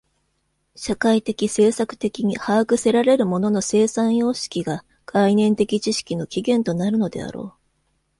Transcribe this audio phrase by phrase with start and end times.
[0.75, 7.53] 社会的制作的に把握せられる物の生産様式が概念的知識の起源となるのであろう。